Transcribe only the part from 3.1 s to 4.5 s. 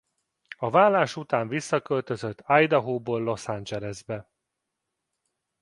Los Angelesbe.